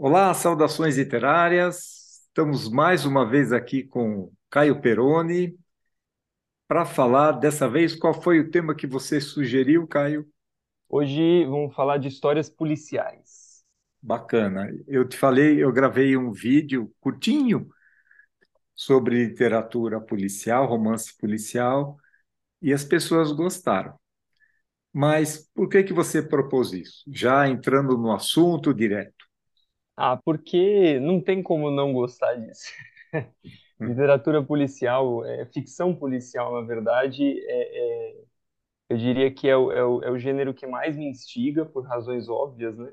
[0.00, 2.22] Olá, saudações literárias.
[2.28, 5.58] Estamos mais uma vez aqui com Caio Peroni
[6.68, 10.24] para falar dessa vez qual foi o tema que você sugeriu, Caio?
[10.88, 13.64] Hoje vamos falar de histórias policiais.
[14.00, 14.72] Bacana.
[14.86, 17.68] Eu te falei, eu gravei um vídeo curtinho
[18.76, 21.96] sobre literatura policial, romance policial,
[22.62, 23.98] e as pessoas gostaram.
[24.92, 27.02] Mas por que que você propôs isso?
[27.08, 29.17] Já entrando no assunto direto.
[30.00, 32.72] Ah, porque não tem como não gostar disso.
[33.80, 38.24] Literatura policial, é, ficção policial, na verdade, é, é,
[38.90, 41.86] eu diria que é o, é, o, é o gênero que mais me instiga, por
[41.86, 42.92] razões óbvias, né?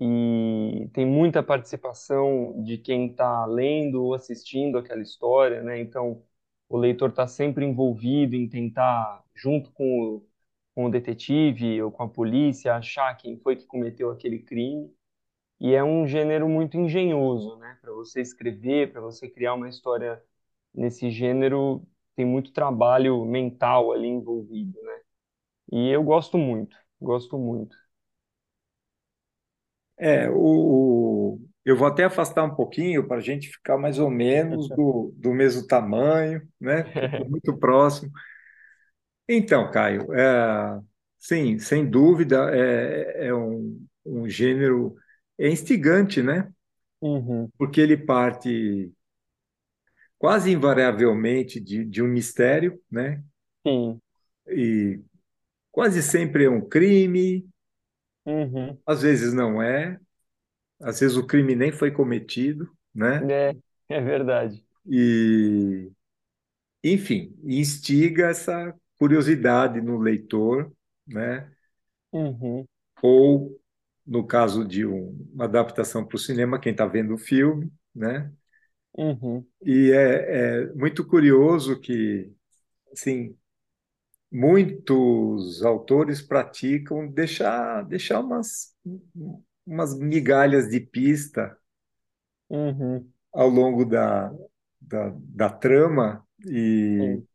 [0.00, 5.80] E tem muita participação de quem está lendo ou assistindo aquela história, né?
[5.80, 6.22] Então,
[6.68, 10.26] o leitor está sempre envolvido em tentar, junto com o,
[10.74, 14.92] com o detetive ou com a polícia, achar quem foi que cometeu aquele crime.
[15.62, 17.78] E é um gênero muito engenhoso, né?
[17.80, 20.20] Para você escrever, para você criar uma história
[20.74, 21.86] nesse gênero,
[22.16, 25.00] tem muito trabalho mental ali envolvido, né?
[25.72, 27.76] E eu gosto muito, gosto muito.
[29.98, 34.68] É, o, eu vou até afastar um pouquinho para a gente ficar mais ou menos
[34.68, 36.84] do, do mesmo tamanho, né?
[37.30, 38.10] Muito próximo.
[39.28, 40.80] Então, Caio, é,
[41.18, 44.96] sim, sem dúvida, é, é um, um gênero
[45.46, 46.52] é instigante, né?
[47.00, 48.92] Uhum, Porque ele parte
[50.18, 53.22] quase invariavelmente de, de um mistério, né?
[53.66, 54.00] sim,
[54.46, 55.00] E
[55.72, 57.48] quase sempre é um crime,
[58.24, 59.98] uhum, às vezes não é,
[60.80, 63.30] às vezes o crime nem foi cometido, né?
[63.30, 63.52] é,
[63.88, 64.64] é verdade.
[64.86, 65.90] E,
[66.84, 70.72] enfim, instiga essa curiosidade no leitor,
[71.06, 71.52] né?
[72.12, 72.66] Uhum,
[73.02, 73.51] Ou,
[74.06, 78.32] no caso de um- uma adaptação para o cinema, quem está vendo o filme, né?
[78.94, 82.32] uhum, E é, é muito curioso que,
[82.92, 83.36] assim,
[84.32, 88.74] muitos autores praticam deixar, deixar umas,
[89.66, 91.56] umas migalhas de pista
[92.48, 94.30] uhum, ao longo da,
[94.80, 97.26] da, da trama e, sim.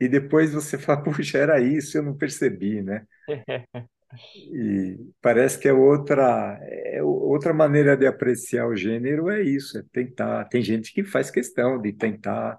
[0.00, 3.06] e depois você fala, puxa, era isso, eu não percebi, né?
[4.34, 9.82] E parece que é outra, é outra maneira de apreciar o gênero é isso, é
[9.92, 10.44] tentar.
[10.46, 12.58] Tem gente que faz questão de tentar.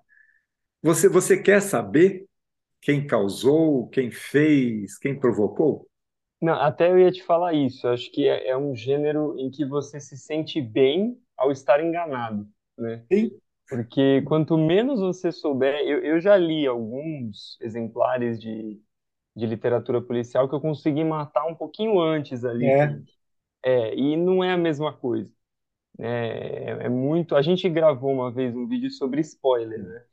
[0.83, 2.25] Você, você quer saber
[2.81, 5.87] quem causou, quem fez, quem provocou?
[6.41, 7.87] Não, até eu ia te falar isso.
[7.87, 11.83] Eu acho que é, é um gênero em que você se sente bem ao estar
[11.83, 12.47] enganado,
[12.77, 13.05] né?
[13.11, 13.39] Sim,
[13.69, 18.81] Porque quanto menos você souber, eu, eu já li alguns exemplares de,
[19.35, 23.03] de literatura policial que eu consegui matar um pouquinho antes ali, é,
[23.63, 25.31] é, e não é a mesma coisa.
[25.99, 27.35] É, é muito.
[27.35, 30.05] A gente gravou uma vez um vídeo sobre spoiler, né?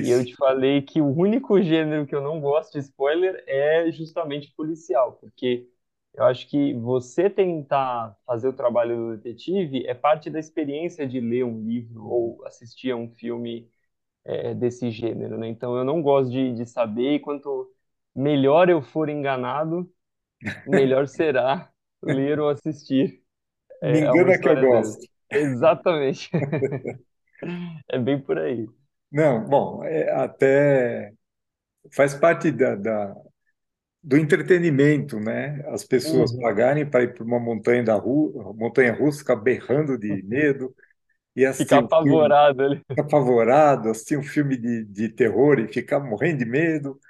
[0.00, 0.24] E eu isso.
[0.24, 5.14] te falei que o único gênero que eu não gosto de spoiler é justamente policial,
[5.14, 5.68] porque
[6.14, 11.20] eu acho que você tentar fazer o trabalho do detetive é parte da experiência de
[11.20, 13.70] ler um livro ou assistir a um filme
[14.24, 15.48] é, desse gênero, né?
[15.48, 17.70] Então eu não gosto de, de saber, e quanto
[18.14, 19.90] melhor eu for enganado,
[20.66, 21.70] melhor será
[22.02, 23.22] ler ou assistir
[23.86, 24.58] Me é, uma engana que eu dessa.
[24.58, 25.06] gosto.
[25.32, 26.30] Exatamente.
[27.88, 28.66] É bem por aí.
[29.10, 31.12] Não, bom, é, até
[31.94, 33.14] faz parte da, da-
[34.02, 35.62] do entretenimento, né?
[35.68, 36.38] As pessoas Uhum.
[36.38, 40.74] pagarem para ir para uma montanha da rua, montanha russa, ficar berrando de medo
[41.36, 42.82] e Ficar assistir um filme apavorado ali.
[42.98, 47.00] apavorado, assistir um filme de, de terror e ficar morrendo de medo.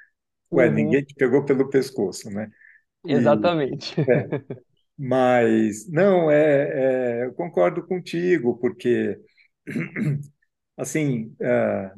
[0.52, 1.04] Ué, ninguém Uhum.
[1.04, 2.50] te pegou pelo pescoço, né?
[3.08, 3.96] E, Exatamente.
[4.08, 4.30] é,
[4.98, 9.18] mas, não, é, é, eu concordo contigo, porque,
[10.76, 11.92] assim, é,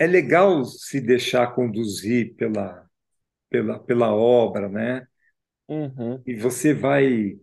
[0.00, 2.86] é legal se deixar conduzir pela,
[3.50, 5.06] pela, pela obra, né?
[5.68, 6.26] Uhum.
[6.26, 7.38] E você vai,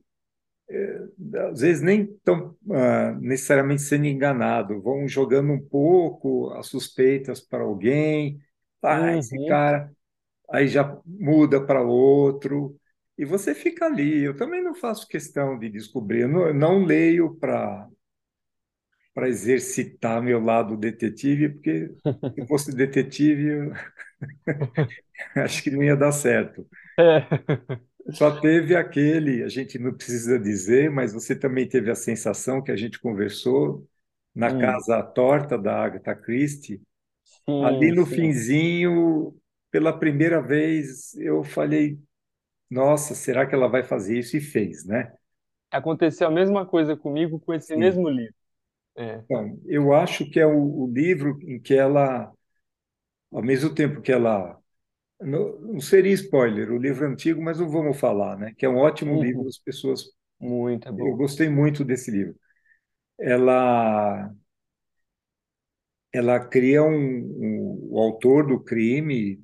[1.52, 7.64] às vezes, nem tão ah, necessariamente sendo enganado, vão jogando um pouco as suspeitas para
[7.64, 8.40] alguém,
[8.82, 9.44] ah, esse Uhum.
[9.44, 9.92] cara,
[10.54, 12.80] aí já muda para outro,
[13.18, 14.24] e você fica ali.
[14.24, 17.90] Eu também não faço questão de descobrir, eu não, eu não leio para
[19.14, 21.88] para exercitar meu lado detetive, porque
[22.34, 23.74] se eu fosse detetive, eu
[25.44, 26.68] acho que não ia dar certo.
[27.00, 27.28] É.
[28.10, 32.72] Só teve aquele, a gente não precisa dizer, mas você também teve a sensação que
[32.72, 33.88] a gente conversou
[34.36, 34.52] na Hum.
[34.52, 36.82] Casa Torta da Agatha Christie.
[37.60, 38.08] Ali Sim, no sim.
[38.08, 39.36] finzinho,
[39.74, 42.00] pela primeira vez, eu falei,
[42.70, 44.38] nossa, será que ela vai fazer isso?
[44.38, 45.14] E fez, né?
[45.72, 47.78] Aconteceu a mesma coisa comigo com esse Sim.
[47.78, 48.34] mesmo livro.
[48.96, 49.24] É.
[49.30, 52.32] Bom, eu acho que é o, o livro em que ela,
[53.32, 54.60] ao mesmo tempo que ela
[55.22, 58.54] não, não seria spoiler, o livro é antigo, mas não vamos falar, né?
[58.58, 59.50] Que é um ótimo livro, Uhum.
[59.50, 60.04] as pessoas.
[60.40, 61.18] Muito é Eu bom.
[61.18, 62.36] gostei muito desse livro.
[63.20, 64.34] Ela,
[66.12, 69.42] ela cria um, um- o autor do crime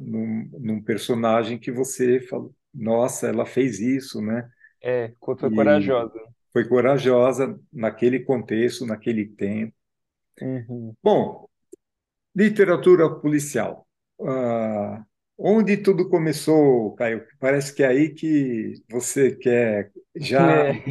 [0.00, 4.50] num, num personagem que você fala, nossa, ela fez isso, né?
[4.80, 6.20] É, foi E corajosa.
[6.52, 9.74] foi corajosa naquele contexto, naquele tempo.
[10.40, 10.96] Uhum.
[11.02, 11.48] Bom,
[12.36, 13.86] literatura policial.
[14.20, 15.04] Ah,
[15.38, 17.26] onde tudo começou, Caio?
[17.40, 20.82] Parece que é aí que você quer já É,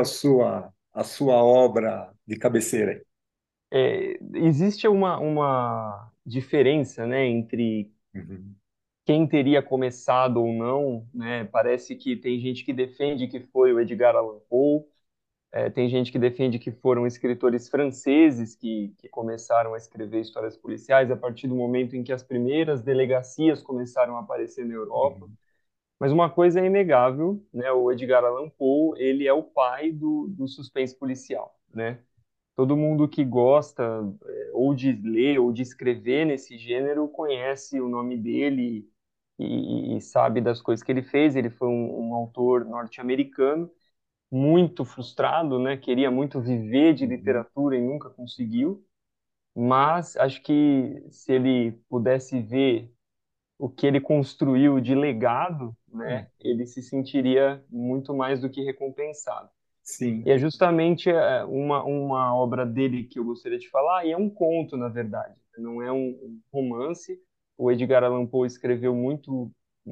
[0.00, 3.02] a sua, a sua obra de cabeceira.
[3.70, 8.56] é, existe uma, uma diferença, né, entre Uhum,
[9.04, 11.44] quem teria começado ou não, né?
[11.44, 14.84] Parece que tem gente que defende que foi o Edgar Allan Poe,
[15.52, 20.56] é, tem gente que defende que foram escritores franceses que, que começaram a escrever histórias
[20.56, 25.26] policiais a partir do momento em que as primeiras delegacias começaram a aparecer na Europa.
[25.26, 25.36] uhum,
[26.00, 27.72] Mas uma coisa é inegável, né?
[27.72, 32.00] O Edgar Allan Poe, ele é o pai do, do suspense policial, né?
[32.56, 33.84] Todo mundo que gosta
[34.26, 38.88] é, ou de ler ou de escrever nesse gênero conhece o nome dele
[39.38, 41.36] e, e sabe das coisas que ele fez.
[41.36, 43.70] Ele foi um, um autor norte-americano
[44.30, 45.76] muito frustrado, né?
[45.76, 48.84] Queria muito viver de uhum, literatura e nunca conseguiu.
[49.54, 52.92] Mas acho que se ele pudesse ver
[53.58, 59.50] o que ele construiu de legado, né, ele se sentiria muito mais do que recompensado.
[60.24, 60.32] E Sim.
[60.32, 64.28] é justamente é, uma, uma obra dele que eu gostaria de falar, e é um
[64.28, 67.20] conto, na verdade, não é um, um romance.
[67.56, 69.50] O Edgar Allan Poe escreveu muito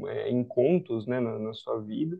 [0.08, 2.18] é, em contos, né, na, na sua vida,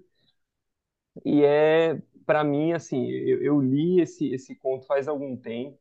[1.25, 5.79] e é, para mim, assim, eu, eu li esse, esse conto faz algum tempo,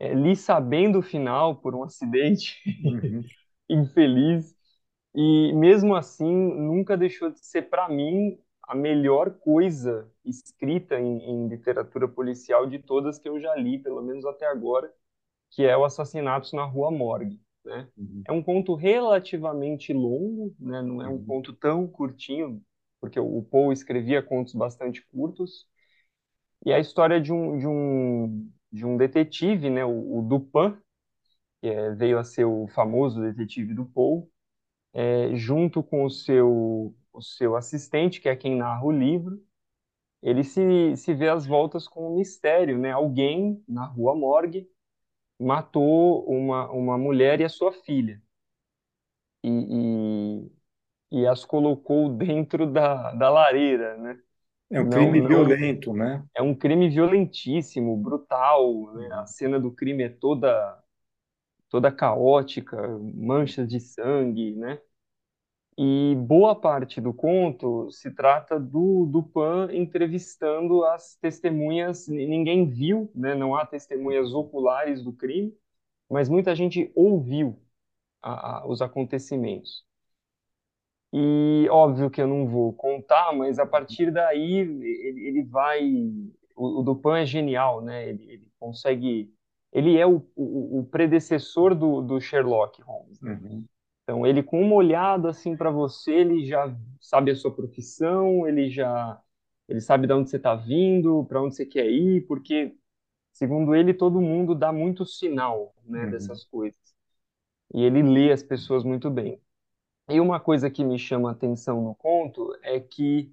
[0.00, 3.30] é, li sabendo o final por um acidente Uhum,
[3.68, 4.54] infeliz,
[5.14, 11.48] E mesmo assim, nunca deixou de ser, para mim, a melhor coisa escrita em, em
[11.48, 14.92] literatura policial de todas que eu já li, pelo menos até agora,
[15.50, 17.88] que é o Assassinatos na Rua Morgue, né?
[17.96, 20.82] uhum, É um conto relativamente longo, né?
[20.82, 22.62] Não é um uhum, conto tão curtinho,
[23.00, 25.66] porque o Poe escrevia contos bastante curtos.
[26.64, 29.84] E é a história de um, de um, de um detetive, né?
[29.84, 30.76] O, o Dupin,
[31.60, 34.24] que é, veio a ser o famoso detetive do Poe,
[34.94, 39.42] é, junto com o seu, o seu assistente, que é quem narra o livro,
[40.22, 42.92] ele se, se vê às voltas com um mistério, né?
[42.92, 44.68] Alguém na rua Morgue
[45.40, 48.22] matou uma, uma mulher e a sua filha
[49.42, 50.50] e,
[51.12, 54.20] e, e as colocou dentro da, da lareira, né?
[54.70, 56.24] É um Não, crime não, violento, né?
[56.36, 59.08] é um crime violentíssimo, brutal, né?
[59.14, 60.82] A cena do crime é toda
[61.70, 62.76] toda caótica,
[63.14, 64.80] manchas de sangue, né?
[65.78, 72.06] E boa parte do conto se trata do, do Pan entrevistando as testemunhas.
[72.08, 73.34] Ninguém viu, né?
[73.34, 75.56] Não há testemunhas oculares do crime,
[76.10, 77.58] mas muita gente ouviu
[78.22, 79.84] a- a- os acontecimentos.
[81.12, 85.82] E óbvio que eu não vou contar, mas a partir daí ele, ele vai.
[86.56, 88.08] O, o Dupin é genial, né?
[88.08, 89.32] Ele, ele consegue.
[89.72, 93.40] Ele é o, o, o predecessor do, do Sherlock Holmes, né?
[93.40, 93.66] uhum,
[94.12, 98.68] Então, ele com uma olhada assim para você, ele já sabe a sua profissão, ele
[98.68, 99.18] já
[99.66, 102.76] ele sabe de onde você está vindo, para onde você quer ir, porque
[103.32, 106.78] segundo ele todo mundo dá muito sinal, né, uhum, dessas coisas.
[107.74, 109.40] E ele lê as pessoas muito bem.
[110.10, 113.32] E uma coisa que me chama a atenção no conto é que,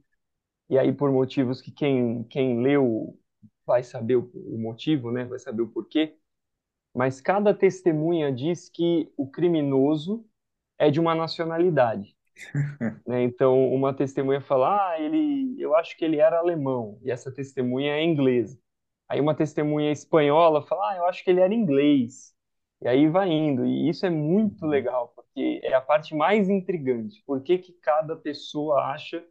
[0.70, 3.20] e aí por motivos que quem quem leu
[3.66, 6.16] vai saber o, o motivo, né, vai saber o porquê,
[6.94, 10.26] mas cada testemunha diz que o criminoso
[10.80, 12.16] é de uma nacionalidade.
[13.06, 13.24] né?
[13.24, 17.94] Então, uma testemunha fala, ah, ele, eu acho que ele era alemão, e essa testemunha
[17.94, 18.58] é inglesa.
[19.08, 22.34] Aí uma testemunha espanhola fala, ah, eu acho que ele era inglês.
[22.82, 27.22] E aí vai indo, e isso é muito legal, porque é a parte mais intrigante.
[27.26, 29.22] Por que que cada pessoa acha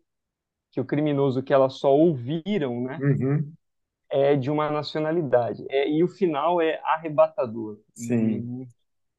[0.70, 3.52] que o criminoso que elas só ouviram, né, uhum,
[4.10, 5.64] é de uma nacionalidade?
[5.70, 7.78] É, e o final é arrebatador.
[7.94, 8.66] sim.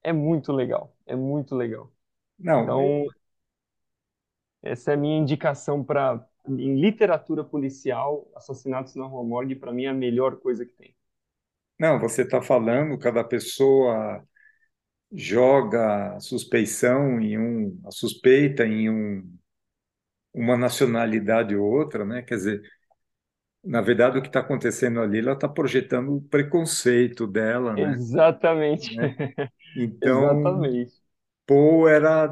[0.04, 1.92] É muito legal, é muito legal.
[2.40, 3.08] Não, Então,
[4.64, 9.84] Essa é a minha indicação para em literatura policial, Assassinatos na Rua Morgue, para mim
[9.84, 10.96] é a melhor coisa que tem.
[11.80, 14.24] não, você está falando, cada pessoa
[15.14, 19.38] joga a suspeição em um, a suspeita em um,
[20.34, 22.22] uma nacionalidade ou outra, né?
[22.22, 22.62] Quer dizer,
[23.64, 28.02] na verdade, o que está acontecendo ali, ela está projetando o preconceito dela, né?
[28.02, 28.96] Exatamente.
[28.96, 29.16] né?
[29.76, 30.94] Então, Exatamente.
[31.50, 32.30] Poe era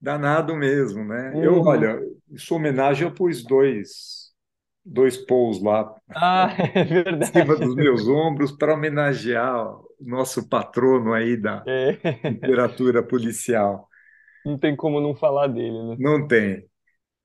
[0.00, 1.38] danado mesmo, né?
[1.40, 1.64] Eu, Uhum.
[1.66, 2.00] olha,
[2.30, 4.32] em sua homenagem, eu pus dois,
[4.84, 6.84] dois Poes lá Ah, é
[7.20, 7.56] em cima verdade.
[7.56, 11.98] dos meus ombros para homenagear o nosso patrono aí da É.
[12.26, 13.88] literatura policial.
[14.44, 15.98] Não tem como não falar dele, né?
[15.98, 16.68] Não tem.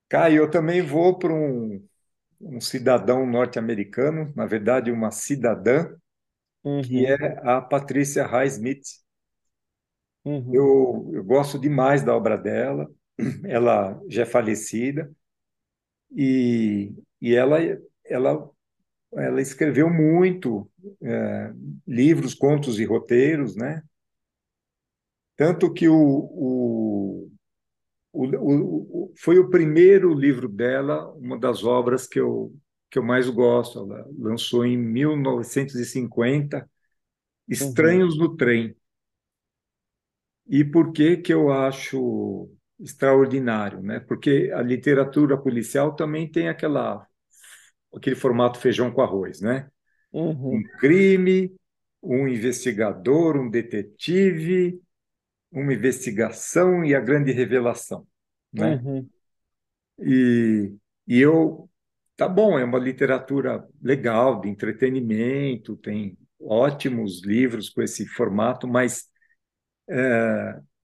[0.08, 1.86] Caio, eu também vou para um,
[2.40, 5.94] um cidadão norte-americano, na verdade, uma cidadã,
[6.82, 7.06] que Uhum.
[7.06, 7.16] é
[7.48, 8.82] a Patrícia Highsmith.
[10.26, 10.52] Uhum.
[10.54, 12.90] Eu, eu gosto demais da obra dela.
[13.46, 15.10] Ela já é falecida
[16.14, 17.58] e, e ela,
[18.04, 18.50] ela,
[19.14, 20.70] ela escreveu muito
[21.02, 21.52] é,
[21.86, 23.82] livros, contos e roteiros, né?
[25.36, 27.30] Tanto que o, o,
[28.12, 32.54] o, o, foi o primeiro livro dela, uma das obras que eu,
[32.90, 33.80] que eu mais gosto.
[33.80, 36.68] Ela lançou em 1950,
[37.60, 37.68] Uhum.
[37.68, 38.76] Estranhos no Trem.
[40.48, 44.00] E por que que eu acho extraordinário, né?
[44.00, 47.06] Porque a literatura policial também tem aquela
[47.94, 49.68] aquele formato feijão com arroz, né?
[50.48, 50.68] Um Uhum.
[50.78, 51.54] crime,
[52.02, 54.80] um investigador, um detetive,
[55.52, 58.06] uma investigação e a grande revelação,
[58.52, 58.84] né?
[58.84, 59.10] Uhum.
[59.98, 60.74] E,
[61.06, 61.70] e eu,
[62.16, 69.06] tá bom, é uma literatura legal, de entretenimento, tem ótimos livros com esse formato, mas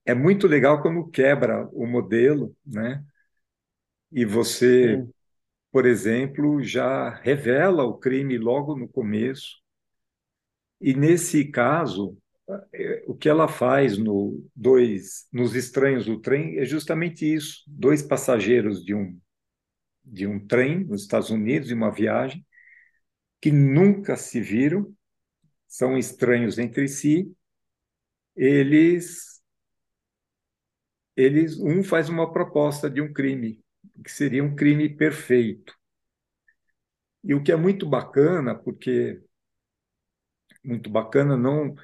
[0.05, 3.03] é muito legal quando quebra o modelo, né?
[4.11, 5.11] E você, Sim.
[5.71, 9.61] por exemplo, já revela o crime logo no começo.
[10.79, 12.17] E nesse caso,
[12.73, 18.01] eh, o que ela faz no dois, nos Estranhos do Trem é justamente isso: dois
[18.01, 19.19] passageiros de um
[20.05, 22.45] de um trem nos Estados Unidos, de uma viagem,
[23.41, 24.93] que nunca se viram,
[25.67, 27.31] são estranhos entre si.
[28.35, 29.41] Eles,
[31.15, 33.59] eles, um faz uma proposta de um crime
[34.03, 35.73] que seria um crime perfeito.
[37.23, 39.21] E o que é muito bacana, porque
[40.63, 41.75] muito bacana, não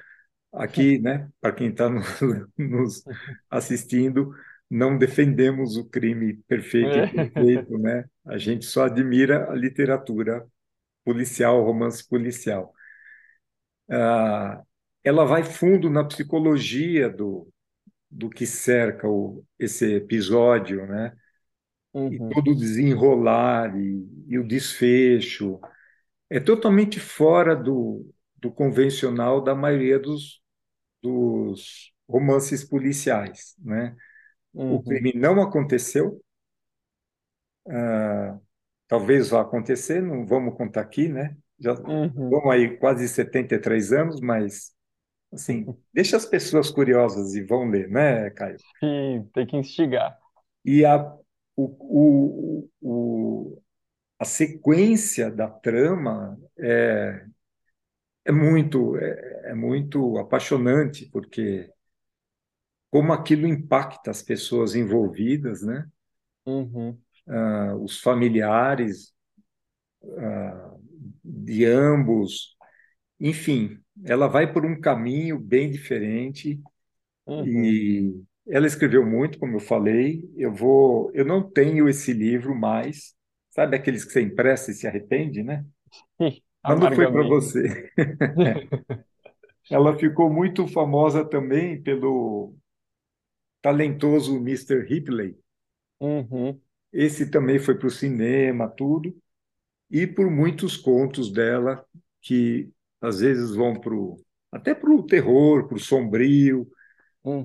[0.52, 1.88] aqui, né, para quem está
[2.58, 3.04] nos
[3.50, 4.34] assistindo,
[4.70, 8.04] não defendemos o crime perfeito e perfeito, né?
[8.26, 10.46] A gente só admira a literatura
[11.04, 12.74] policial, romance policial.
[13.88, 14.64] Ah,
[15.04, 17.48] ela vai fundo na psicologia do,
[18.10, 21.16] do que cerca o, esse episódio, né?
[22.10, 22.34] E Uhum.
[22.34, 25.60] todo o desenrolar e, e o desfecho.
[26.30, 30.42] É totalmente fora do, do convencional da maioria dos,
[31.02, 33.96] dos romances policiais, né?
[34.68, 34.82] O Uhum.
[34.82, 36.22] crime não aconteceu,
[37.68, 38.38] ah,
[38.88, 41.36] talvez vá acontecer, não vamos contar aqui, né?
[41.58, 42.30] Já Uhum.
[42.30, 44.74] vamos aí quase 73 anos, mas
[45.32, 48.56] assim, deixa as pessoas curiosas e vão ler, né, Caio?
[48.78, 50.18] Sim, tem que instigar.
[50.64, 51.02] E a,
[51.56, 51.64] o,
[52.60, 53.62] o, o,
[54.18, 57.24] a sequência da trama é,
[58.24, 61.70] é muito é, é muito apaixonante, porque
[62.90, 65.88] como aquilo impacta as pessoas envolvidas, né?
[66.44, 67.00] Uhum.
[67.28, 69.14] Ah, os familiares
[70.18, 70.74] ah,
[71.24, 72.56] de ambos,
[73.20, 76.60] enfim, ela vai por um caminho bem diferente
[77.26, 77.50] Uhum.
[77.52, 80.30] e ela escreveu muito, como eu falei.
[80.36, 83.14] Eu vou, eu não tenho esse livro mais,
[83.50, 85.64] sabe aqueles que você empresta e se arrepende, né?
[86.66, 87.90] Não foi para você.
[89.70, 92.54] Ela ficou muito famosa também pelo
[93.62, 94.82] talentoso Mr.
[94.86, 95.34] Ripley.
[96.00, 96.60] Uhum.
[96.92, 99.16] Esse também foi para o cinema, tudo.
[99.90, 101.84] e por muitos contos dela
[102.22, 102.70] que
[103.00, 104.16] às vezes vão pro
[104.52, 106.68] até para o terror, para o sombrio,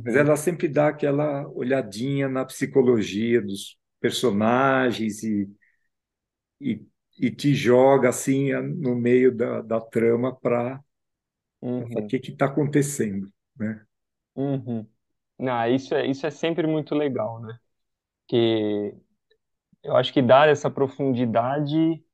[0.06, 0.18] mas Uhum.
[0.18, 5.50] ela sempre dá aquela olhadinha na psicologia dos personagens e,
[6.60, 6.86] e,
[7.20, 10.82] e te joga assim no meio da, da trama para
[11.96, 12.08] o Uhum.
[12.08, 13.84] que que está acontecendo, né?
[14.36, 14.88] Uhum.
[15.40, 17.60] Não, isso é, isso é sempre muito legal, né?
[18.28, 18.96] Que
[19.84, 22.05] eu acho que dar essa profundidade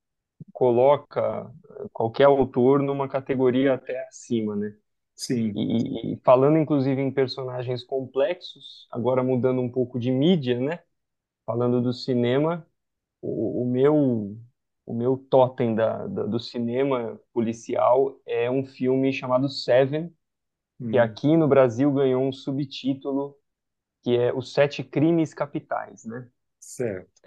[0.54, 1.52] coloca
[1.94, 4.76] qualquer autor numa categoria até acima, né?
[5.16, 10.80] Sim, E, e falando inclusive em personagens complexos, agora mudando um pouco de mídia, né?
[11.46, 12.68] Falando do cinema,
[13.22, 14.38] o, o meu
[14.86, 20.14] o meu totem da, da- do cinema policial é um filme chamado Seven,
[20.92, 23.38] que hum, aqui no Brasil ganhou um subtítulo
[24.04, 26.30] que é Os Sete Crimes Capitais, né?
[26.60, 27.22] certo.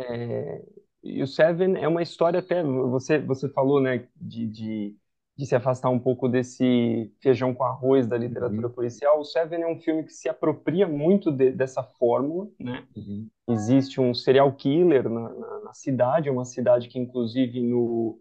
[1.04, 4.96] E o Seven é uma história até, você, você falou, né, de, de,
[5.37, 9.20] de se afastar um pouco desse feijão com arroz da literatura Uhum, policial.
[9.20, 12.87] O Seven é um filme que se apropria muito de, dessa fórmula, né?
[12.96, 18.20] uhum, Existe um serial killer na, na, na cidade, uma cidade que, inclusive, no,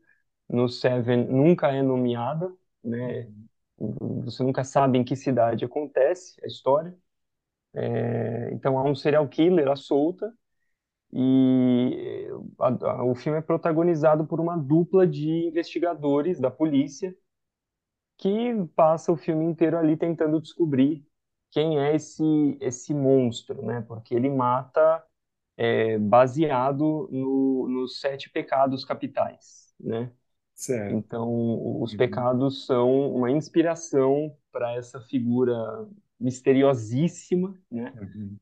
[0.49, 3.29] no Seven nunca é nomeada, né?
[3.77, 4.25] uhum.
[4.25, 6.97] Você nunca sabe em que cidade acontece a história.
[7.75, 10.33] É, então, há um serial killer à solta
[11.13, 12.29] e
[12.59, 17.15] a- a- o filme é protagonizado por uma dupla de investigadores da polícia
[18.17, 18.29] que
[18.75, 21.05] passa o filme inteiro ali tentando descobrir
[21.51, 22.23] quem é esse
[22.61, 23.81] esse monstro, né?
[23.81, 25.03] Porque ele mata
[25.57, 30.11] é, baseado no, nos sete pecados capitais, né?
[30.55, 31.05] Certo.
[31.07, 35.55] Então, os Uhum, pecados são uma inspiração para essa figura
[36.19, 37.97] misteriosíssima, né?
[38.01, 38.39] uhum.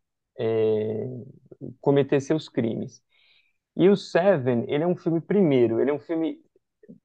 [1.81, 3.03] Cometer seus crimes.
[3.75, 6.41] E o Seven, ele é um filme, primeiro, ele é um filme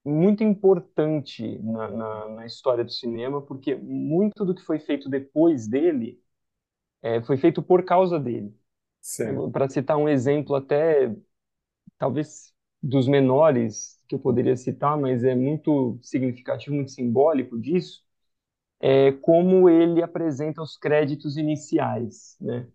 [0.04, 5.68] muito importante na, na, na história do cinema, porque muito do que foi feito depois
[5.68, 6.20] dele
[7.02, 8.54] é, foi feito por causa dele.
[9.52, 11.14] Para citar um exemplo até,
[11.98, 18.04] talvez dos menores que eu poderia citar, mas é muito significativo, muito simbólico disso,
[18.80, 22.68] é como ele apresenta os créditos iniciais, né?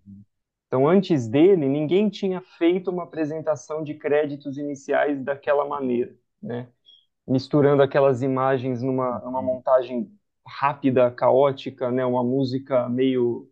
[0.71, 6.69] Então, antes dele, ninguém tinha feito uma apresentação de créditos iniciais daquela maneira, né?
[7.27, 10.11] misturando aquelas imagens numa, numa Uhum, montagem
[10.47, 12.05] rápida, caótica, né?
[12.05, 13.49] Uma música meio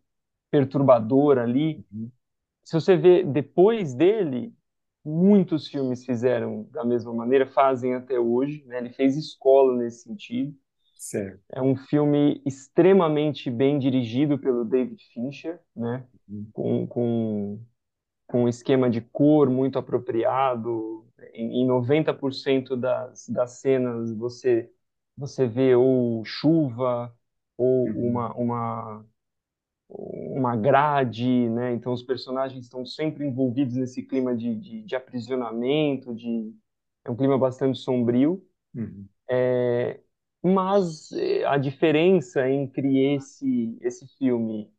[0.51, 1.85] perturbadora ali.
[1.91, 2.11] uhum.
[2.63, 4.53] Se você vê depois dele,
[5.05, 8.79] muitos filmes fizeram da mesma maneira, fazem até hoje, né?
[8.79, 10.55] Ele fez escola nesse sentido.
[10.97, 11.43] Certo.
[11.51, 16.05] É um filme extremamente bem dirigido pelo David Fincher, né?
[16.53, 17.59] Com, com,
[18.27, 21.07] com um esquema de cor muito apropriado.
[21.33, 24.71] Em, em 90% das, das cenas você,
[25.17, 27.15] você vê ou chuva
[27.57, 29.05] ou uhum, uma, uma,
[29.89, 31.73] uma grade, né?
[31.73, 36.53] Então os personagens estão sempre envolvidos nesse clima de, de, de aprisionamento, de...
[37.05, 38.43] é um clima bastante sombrio.
[38.75, 39.09] uhum.
[39.29, 39.99] É,
[40.43, 44.71] mas eh, a diferença entre esse esse filme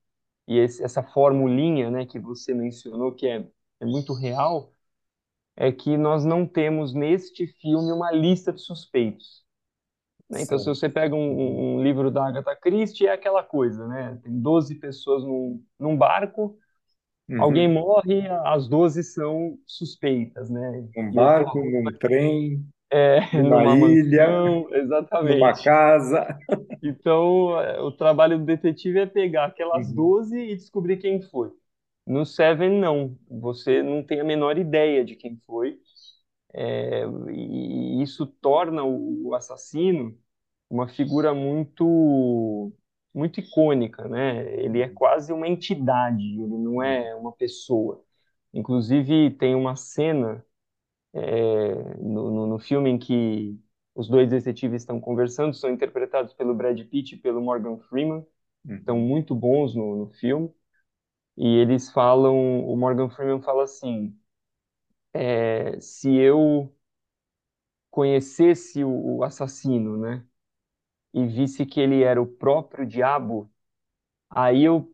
[0.50, 3.46] e esse, essa formulinha, né, que você mencionou, que é,
[3.80, 4.74] é muito real,
[5.56, 9.44] é que nós não temos neste filme uma lista de suspeitos.
[10.30, 10.42] né?
[10.42, 14.20] Então, se você pega um, um- um livro da Agatha Christie, é aquela coisa, né?
[14.22, 16.58] Tem 12 pessoas num, num barco,
[17.36, 17.72] alguém uhum.
[17.72, 20.88] morre, as 12 são suspeitas, né?
[20.96, 24.68] Um barco, num trem, é, numa numa ilha, mansão,
[25.20, 25.62] numa exatamente.
[25.62, 26.26] casa.
[26.82, 31.50] Então, é, o trabalho do detetive é pegar aquelas Uhum, 12 e descobrir quem foi.
[32.06, 33.16] No Seven, não.
[33.30, 35.78] Você não tem a menor ideia de quem foi.
[36.54, 40.18] É, e isso torna o assassino
[40.70, 42.72] uma figura muito,
[43.14, 44.44] muito icônica, né?
[44.62, 48.04] Ele é uhum, quase uma entidade, ele não uhum, é uma pessoa.
[48.54, 50.44] Inclusive, tem uma cena
[51.14, 53.58] é, no, no, no filme em que
[53.94, 58.24] os dois detetives estão conversando, são interpretados pelo Brad Pitt e pelo Morgan Freeman,
[58.78, 59.06] estão uhum.
[59.08, 60.52] muito bons no, no filme,
[61.36, 64.16] e eles falam, o Morgan Freeman fala assim,
[65.12, 66.74] é, se eu
[67.90, 70.24] conhecesse o, o assassino, né,
[71.14, 73.50] e visse que ele era o próprio diabo,
[74.30, 74.92] aí eu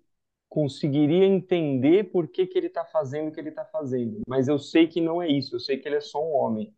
[0.57, 4.59] conseguiria entender por que que ele está fazendo o que ele está fazendo, mas eu
[4.59, 6.75] sei que não é isso, eu sei que ele é só um homem.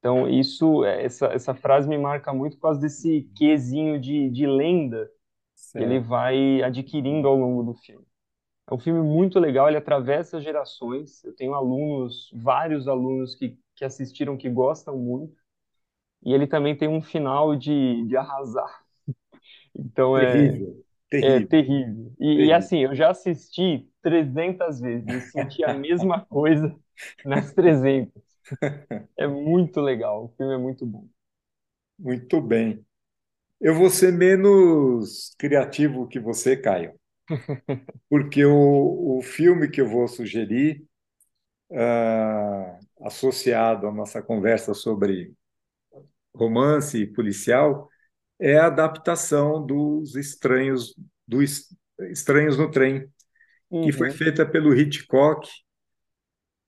[0.00, 5.08] Então, isso, essa, essa frase me marca muito por causa desse quesinho de, de lenda
[5.76, 6.08] que ele Certo.
[6.08, 8.04] vai adquirindo ao longo do filme.
[8.68, 11.22] É um filme muito legal, ele atravessa gerações.
[11.22, 15.36] Eu tenho alunos, vários alunos que, que assistiram que gostam muito.
[16.24, 18.84] E ele também tem um final de, de arrasar.
[19.74, 20.85] Então é, Terrível,
[21.20, 22.12] é terrível, terrível.
[22.18, 22.52] E, e terrível.
[22.52, 26.74] assim, eu já assisti 300 vezes e senti a mesma coisa
[27.24, 28.22] nas 300.
[29.18, 31.08] É muito legal, o filme é muito bom.
[31.98, 32.84] Muito bem.
[33.60, 36.94] Eu vou ser menos criativo que você, Caio,
[38.08, 40.84] porque o, o filme que eu vou sugerir,
[41.72, 45.32] ah, associado à nossa conversa sobre
[46.34, 47.88] romance policial,
[48.40, 50.94] é a adaptação dos Estranhos,
[51.26, 51.74] do Es-
[52.10, 53.08] Estranhos no Trem,
[53.80, 55.48] que foi Uhum, feita pelo Hitchcock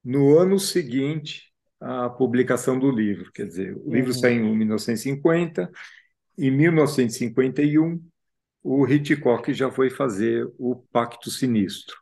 [0.05, 3.31] no ano seguinte à publicação do livro.
[3.33, 5.71] Quer dizer, o livro uhum, saiu em 1950,
[6.39, 8.03] em 1951,
[8.63, 11.97] o Hitchcock já foi fazer o Pacto Sinistro.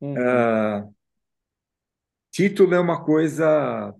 [0.00, 0.50] uhum.
[2.30, 3.94] título é uma coisa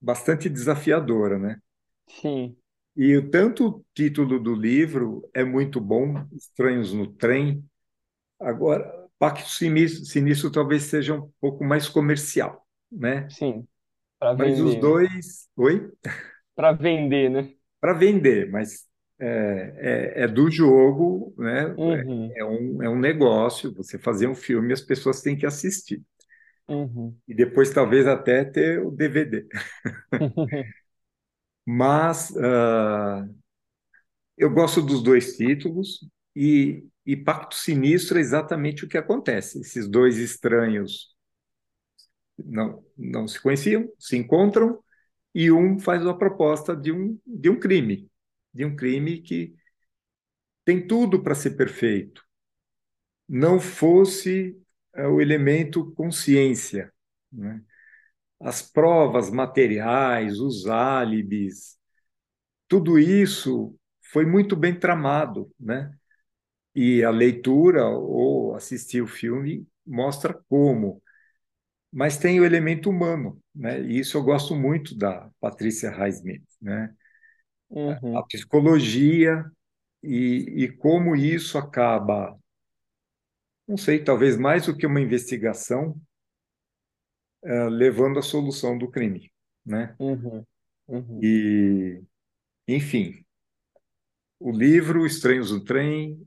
[0.00, 1.60] bastante desafiadora, né?
[2.08, 2.57] Sim,
[2.98, 7.64] E o- tanto o título do livro é muito bom, Estranhos no Trem.
[8.40, 13.34] Agora, Pacto Sinistro, talvez seja um pouco mais comercial, né?
[13.38, 13.66] sim,
[14.18, 15.90] para Mas os dois, oi?
[16.54, 17.54] Para vender, né?
[17.80, 18.86] Para vender, mas
[19.20, 21.76] é, é, é do jogo, né?
[21.76, 23.74] Uhum, É um, é um negócio.
[23.74, 26.02] Você fazer um filme, as pessoas têm que assistir.
[26.68, 29.46] uhum, E depois, talvez, até ter o DVD.
[31.70, 33.28] Mas ah,
[34.38, 36.00] eu gosto dos dois títulos
[36.34, 39.60] e, e Pacto Sinistro é exatamente o que acontece.
[39.60, 41.14] Esses dois estranhos
[42.42, 44.82] não, não se conheciam, se encontram
[45.34, 48.10] e um faz uma proposta de um, de um crime,
[48.54, 49.54] de um crime que
[50.64, 52.22] tem tudo para ser perfeito,
[53.28, 54.58] não fosse
[54.94, 56.90] é, o elemento consciência,
[57.30, 57.62] né?
[58.40, 61.76] As provas materiais, os álibis,
[62.68, 63.76] tudo isso
[64.12, 65.92] foi muito bem tramado, né?
[66.74, 71.02] E a leitura ou assistir o filme mostra como.
[71.92, 73.80] Mas tem o elemento humano, né?
[73.82, 76.94] E isso eu gosto muito da Patrícia Highsmith, né?
[78.12, 79.44] A uhum, psicologia
[80.02, 82.38] e, e como isso acaba,
[83.66, 85.94] não sei, talvez mais do que uma investigação,
[87.48, 89.32] eh, levando à solução do crime,
[89.66, 89.96] né?
[89.98, 90.44] uhum,
[90.88, 92.02] uhum, E,
[92.68, 93.24] enfim,
[94.38, 96.26] o livro Estranhos no Trem,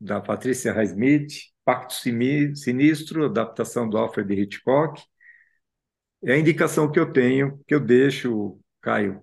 [0.00, 1.32] da Patrícia Highsmith,
[1.64, 5.02] Pacto Sinistro, adaptação do Alfred Hitchcock,
[6.24, 9.22] é a indicação que eu tenho, que eu deixo, Caio,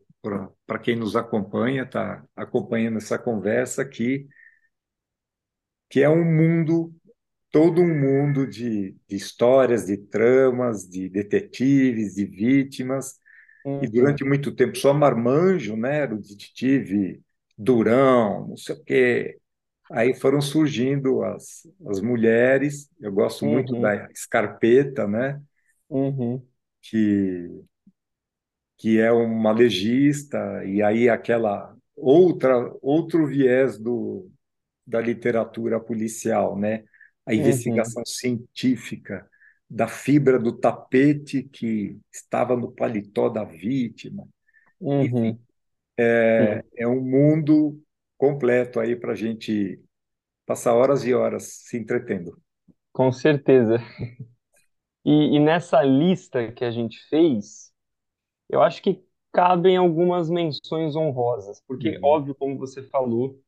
[0.65, 4.27] para quem nos acompanha, está acompanhando essa conversa aqui,
[5.89, 6.93] que é um mundo,
[7.55, 13.19] todo um mundo de, de histórias, de tramas, de detetives, de vítimas,
[13.81, 15.99] e uhum, durante muito tempo só marmanjo, né?
[15.99, 17.21] Era o detetive
[17.57, 19.39] Durão, não sei o quê.
[19.91, 25.41] Aí foram surgindo as, as mulheres, eu gosto muito uhum, da Scarpetta, né?
[25.89, 26.47] uhum,
[26.81, 27.65] Que
[28.77, 34.29] que é uma legista, e aí aquela outra outro viés do,
[34.87, 36.85] da literatura policial, né?
[37.25, 39.29] A uhum, investigação científica
[39.69, 44.27] da fibra do tapete que estava no paletó da vítima.
[44.97, 45.39] Enfim, uhum,
[45.97, 47.81] é, sim, é um mundo
[48.17, 49.81] completo aí para a gente
[50.45, 52.37] passar horas e horas se entretendo.
[52.91, 53.77] com certeza.
[55.05, 57.71] E, e nessa lista que a gente fez,
[58.49, 63.41] eu acho que cabem algumas menções honrosas, porque, Uhum, óbvio, como você falou,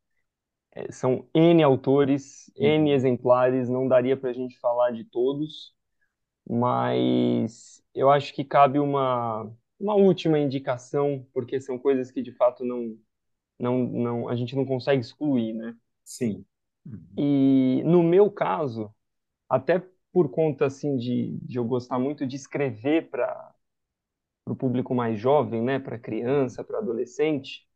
[0.91, 5.73] são N autores, N uhum, exemplares, não daria para a gente falar de todos,
[6.49, 12.65] mas eu acho que cabe uma, uma última indicação, porque são coisas que de fato
[12.65, 12.97] não,
[13.59, 15.75] não, não, a gente não consegue excluir, né?
[16.03, 16.45] sim.
[17.17, 18.93] E no meu caso,
[19.49, 19.79] até
[20.13, 23.53] por conta assim de, de eu gostar muito de escrever para
[24.47, 27.66] o público mais jovem, né, para criança, para adolescente,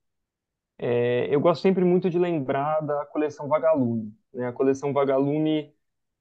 [0.81, 4.13] é, eu gosto sempre muito de lembrar da coleção Vagalume.
[4.33, 4.47] Né?
[4.47, 5.65] A coleção Vagalume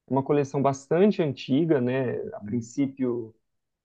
[0.08, 2.18] é uma coleção bastante antiga, né?
[2.34, 3.34] A princípio,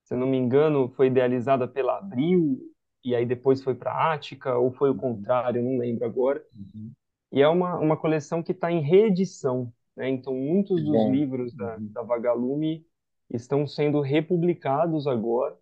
[0.04, 2.58] se eu não me engano, foi idealizada pela Abril
[3.04, 6.44] e aí depois foi para a Ática, ou foi o uhum, contrário, não lembro agora.
[6.54, 6.92] uhum.
[7.32, 10.08] E é uma, uma coleção que está em reedição, né?
[10.10, 11.12] Então, muitos dos bom.
[11.12, 12.86] livros da, Uhum, da Vagalume
[13.30, 15.56] estão sendo republicados agora,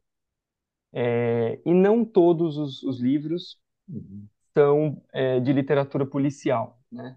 [0.92, 7.16] é, e não todos os, os livros uhum, são é, de literatura policial, né?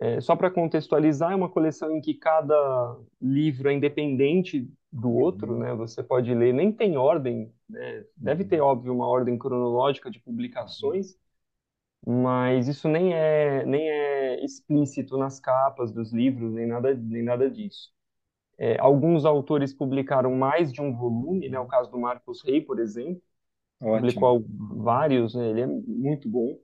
[0.00, 5.54] é, só para contextualizar, é uma coleção em que cada livro é independente do outro,
[5.54, 5.74] uhum, né?
[5.74, 8.04] Você pode ler, nem tem ordem, né?
[8.16, 10.24] Deve ter, uhum, óbvio, uma ordem cronológica de uhum.
[10.24, 11.16] publicações,
[12.06, 17.50] mas isso nem é nem é explícito nas capas dos livros, nem nada nem nada
[17.50, 17.92] disso.
[18.58, 21.58] É, alguns autores publicaram mais de um volume, né?
[21.60, 23.22] O caso do Marcos Rey, por exemplo,
[23.80, 24.28] Ótimo.
[24.28, 25.48] publicou vários, né?
[25.50, 26.58] Ele é muito bom.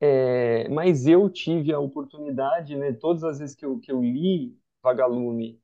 [0.00, 2.92] É, mas eu tive a oportunidade, né?
[2.92, 5.60] Todas as vezes que eu, que eu li Vagalume,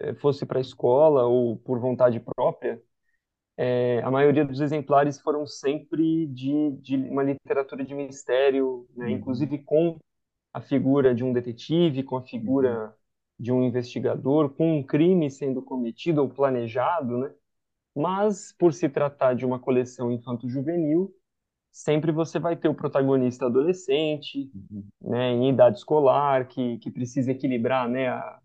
[0.00, 2.82] eh, fosse para a escola ou por vontade própria,
[3.66, 9.10] é, a maioria dos exemplares foram sempre de, de uma literatura de mistério, né?
[9.10, 9.98] Uhum, Inclusive com
[10.52, 12.94] a figura de um detetive, com a uhum, figura
[13.38, 17.32] de um investigador, com um crime sendo cometido ou planejado, né?
[17.94, 21.14] Mas, por se tratar de uma coleção infanto-juvenil,
[21.70, 27.32] sempre você vai ter o protagonista adolescente, uhum, né, em idade escolar, que, que precisa
[27.32, 28.40] equilibrar, né, a,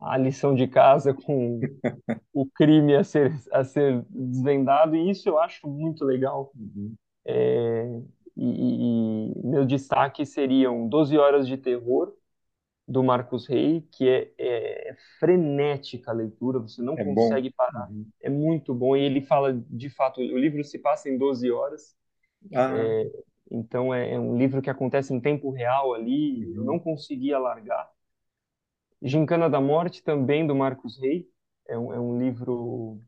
[0.00, 1.60] a lição de casa com
[2.32, 6.50] o crime a ser, a ser desvendado, e isso eu acho muito legal.
[6.54, 6.94] Uhum.
[7.26, 8.00] É,
[8.36, 12.14] e, e, meu destaque seriam 12 Horas de Terror,
[12.90, 17.36] do Marcos Rey, que é, é, frenética a leitura, você não É bom.
[17.36, 17.90] consegue parar.
[17.90, 18.10] Uhum.
[18.22, 21.96] É muito bom, e ele fala, de fato, o livro se passa em 12 horas,
[22.54, 22.92] Ah,
[23.50, 26.80] então é, é um livro que acontece em tempo real ali, eu não uhum.
[26.80, 27.90] conseguia largar.
[29.02, 31.28] Gincana da Morte, também do Marcos Rey,
[31.68, 33.00] é um, é um livro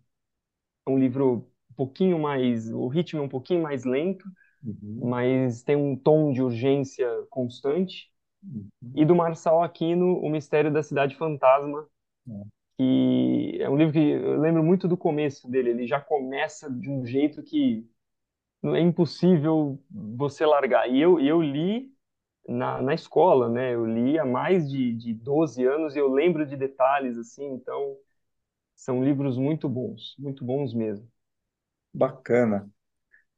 [0.87, 4.25] é um livro um pouquinho mais, o ritmo é um pouquinho mais lento,
[4.65, 5.03] Uhum.
[5.03, 8.12] mas tem um tom de urgência constante.
[8.43, 8.69] Uhum.
[8.95, 11.87] E do Marçal Aquino, O Mistério da Cidade Fantasma,
[12.79, 15.71] que é um livro que eu lembro muito do começo dele.
[15.71, 17.87] Ele já começa de um jeito que
[18.65, 20.89] é impossível você largar.
[20.91, 21.93] E eu, eu li
[22.49, 23.75] na, na escola, né?
[23.75, 27.97] Eu li há mais de, de 12 anos e eu lembro de detalhes, assim, então
[28.77, 31.09] são livros muito bons, muito bons mesmo.
[31.95, 32.71] Bacana.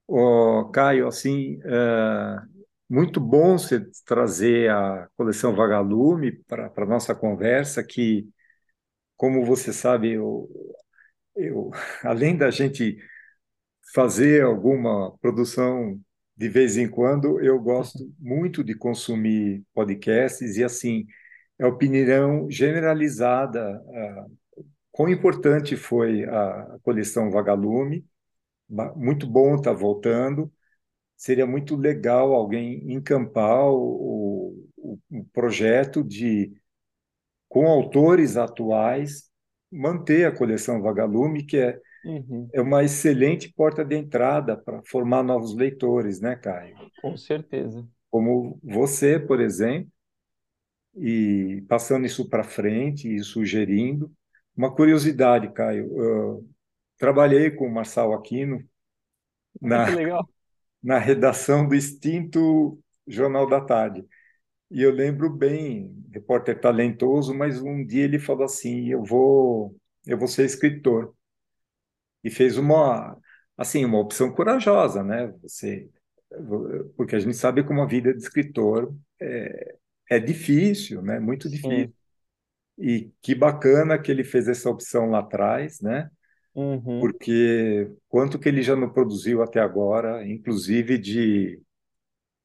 [0.06, 2.42] Ô, Caio, assim, é,
[2.88, 8.28] muito bom você trazer a coleção Vagalume para a nossa conversa, que,
[9.16, 10.48] como você sabe, eu,
[11.36, 11.70] eu,
[12.04, 12.98] além da gente
[13.94, 16.00] fazer alguma produção
[16.36, 21.06] de vez em quando, eu gosto muito de consumir podcasts e, assim,
[21.58, 23.60] é opinião generalizada,
[23.94, 24.26] ah,
[24.92, 28.06] quão importante foi a coleção Vagalume,
[28.96, 30.52] muito bom estar voltando.
[31.24, 36.52] Seria muito legal alguém encampar o, o, o projeto de,
[37.48, 39.30] com autores atuais,
[39.72, 45.22] manter a coleção Vagalume, que é, Uhum, é uma excelente porta de entrada para formar
[45.22, 46.76] novos leitores, né, Caio?
[47.00, 47.88] com certeza.
[48.10, 49.90] Como você, por exemplo,
[50.94, 54.12] e passando isso para frente e sugerindo.
[54.54, 56.46] Uma curiosidade, Caio,
[56.98, 58.62] trabalhei com o Marçal Aquino
[59.58, 59.86] na.
[60.84, 64.06] Na redação do extinto Jornal da Tarde.
[64.70, 70.18] E eu lembro bem, repórter talentoso, mas um dia ele falou assim: "Eu vou, eu
[70.18, 71.14] vou ser escritor".
[72.22, 73.18] E fez uma,
[73.56, 75.28] assim, uma opção corajosa, né?
[75.42, 75.90] Você,
[76.96, 79.76] porque a gente sabe como a vida de escritor é,
[80.10, 81.20] é difícil, né?
[81.20, 81.88] Muito difícil.
[81.88, 81.94] Sim.
[82.78, 86.10] E que bacana que ele fez essa opção lá atrás, né?
[86.54, 91.60] Uhum, Porque quanto que ele já não produziu até agora, inclusive de,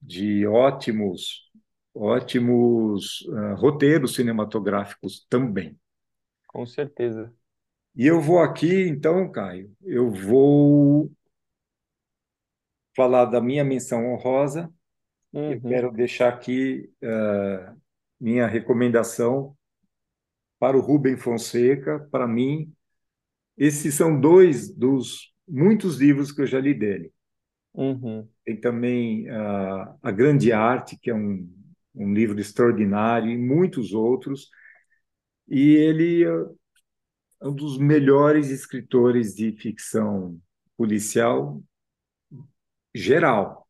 [0.02, 1.52] de ótimos,
[1.96, 5.78] ótimos ah, roteiros cinematográficos também.
[6.48, 7.34] com certeza.
[7.96, 11.12] E eu vou aqui, então, Caio, eu vou
[12.96, 14.72] falar da minha menção honrosa.
[15.48, 17.76] Eu Uhum, quero deixar aqui ah,
[18.20, 19.58] minha recomendação
[20.60, 22.00] para o Rubem Fonseca.
[22.12, 22.74] Para mim,
[23.60, 27.14] esses são dois dos muitos livros que eu já li dele.
[27.74, 31.48] uhum, Tem também uh, A Grande Arte, que é um,
[31.94, 34.50] um livro extraordinário, e muitos outros.
[35.50, 40.40] E ele é um dos melhores escritores de ficção
[40.78, 41.62] policial
[42.94, 43.66] geral.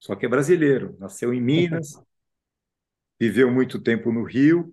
[0.00, 1.96] Só que é brasileiro, nasceu em Minas,
[3.20, 4.72] viveu muito tempo no Rio.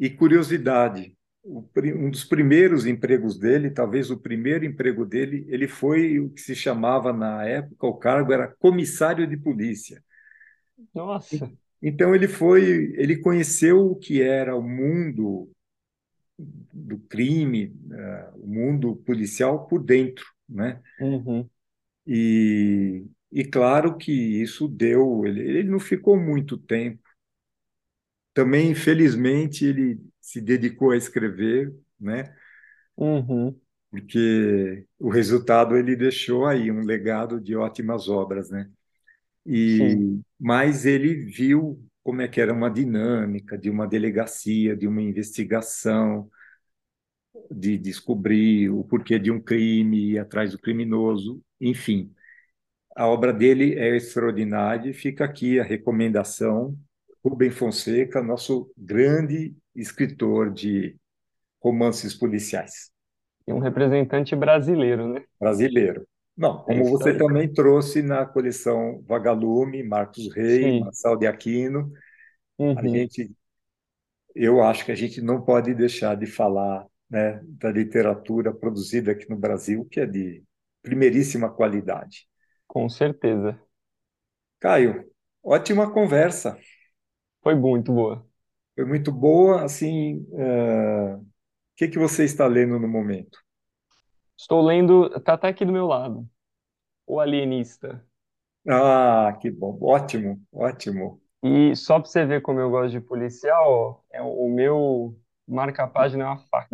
[0.00, 6.30] E curiosidade, um dos primeiros empregos dele, talvez o primeiro emprego dele, ele foi o
[6.30, 10.02] que se chamava na época, o cargo era comissário de polícia.
[10.94, 11.52] Nossa.
[11.82, 15.50] Então ele foi, ele conheceu o que era o mundo
[16.72, 20.80] do crime, uh, o mundo policial por dentro, né?
[20.98, 21.50] Uhum,
[22.06, 27.02] E, e claro que isso deu, ele, ele não ficou muito tempo.
[28.32, 32.34] Também, infelizmente, ele se dedicou a escrever, né?
[32.96, 33.60] uhum,
[33.90, 38.68] Porque o resultado ele deixou aí um legado de ótimas obras, né?
[39.66, 40.00] sim.
[40.00, 45.02] E mas ele viu como é que era uma dinâmica de uma delegacia, de uma
[45.02, 46.30] investigação,
[47.50, 52.12] de descobrir o porquê de um crime, ir atrás do criminoso, enfim.
[52.96, 56.78] A obra dele é extraordinária e fica aqui a recomendação.
[57.24, 60.96] Rubem Fonseca, nosso grande escritor de
[61.62, 62.92] romances policiais
[63.46, 65.24] E um representante brasileiro, né?
[65.40, 66.06] brasileiro.
[66.36, 70.78] Não, É como isso você também trouxe na coleção Vagalume, Marcos Rey, Sim.
[70.78, 71.92] Marçal de Aquino,
[72.74, 73.34] a Uhum, gente
[74.34, 79.28] eu acho que a gente não pode deixar de falar, né, da literatura produzida aqui
[79.30, 80.42] no Brasil, que é de
[80.82, 82.26] primeiríssima qualidade.
[82.66, 83.58] com certeza.
[84.58, 85.08] Caio,
[85.44, 86.58] ótima conversa.
[87.42, 88.26] Foi muito boa.
[88.74, 89.64] Foi muito boa.
[89.64, 91.24] Assim, eh, o
[91.76, 93.38] que que você está lendo no momento?
[94.38, 96.28] Estou lendo, tá até aqui do meu lado,
[97.06, 98.06] O Alienista.
[98.68, 99.78] Ah, que bom.
[99.82, 101.20] Ótimo, ótimo.
[101.42, 106.24] E só para você ver como eu gosto de policial, ó, é o meu marca-página
[106.24, 106.70] é uma faca.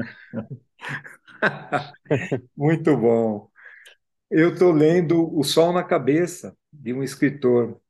[2.56, 3.50] Muito bom.
[4.30, 7.80] Eu estou lendo O Sol na Cabeça, de um escritor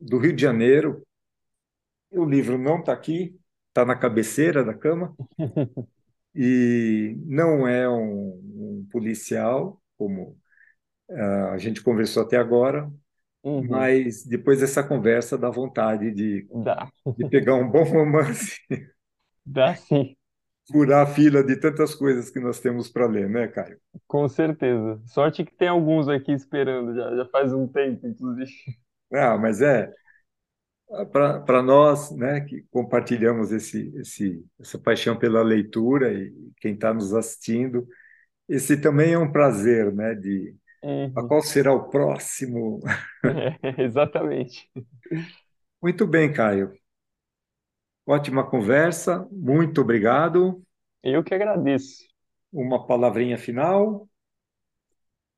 [0.00, 1.02] do Rio de Janeiro.
[2.10, 3.40] O livro não está aqui,
[3.70, 5.16] está na cabeceira da cama,
[6.34, 10.38] e não é um, um policial, como
[11.10, 12.90] ah, a gente conversou até agora,
[13.42, 18.60] Uhum, mas depois dessa conversa dá vontade de, dá, de pegar um bom romance,
[19.44, 20.16] dá sim,
[20.70, 23.78] furar a fila de tantas coisas que nós temos para ler, né, Caio?
[24.06, 25.00] com certeza.
[25.06, 28.50] Sorte que tem alguns aqui esperando, já, já faz um tempo, inclusive.
[29.12, 29.90] Ah, mas é
[31.12, 37.14] para nós, né, que compartilhamos esse, esse, essa paixão pela leitura e quem está nos
[37.14, 37.86] assistindo,
[38.48, 40.56] esse também é um prazer, né, de
[41.14, 42.80] a Uhum, qual será o próximo.
[43.24, 44.70] é, exatamente.
[45.82, 46.72] Muito bem, Caio.
[48.04, 50.60] Ótima conversa, muito obrigado.
[51.02, 52.06] Eu que agradeço.
[52.52, 54.06] Uma palavrinha final.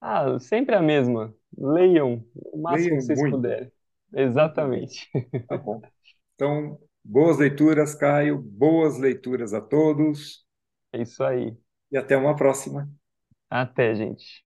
[0.01, 1.35] Ah, sempre a mesma.
[1.57, 3.29] Leiam o máximo Leiam que vocês muito.
[3.29, 3.71] puderem.
[4.13, 5.09] Exatamente.
[5.49, 5.87] Tá bom.
[6.35, 8.39] Então, boas leituras, Caio.
[8.41, 10.45] Boas leituras a todos
[10.93, 11.57] É isso aí.
[11.91, 12.91] e até uma próxima.
[13.49, 14.25] Até, gente.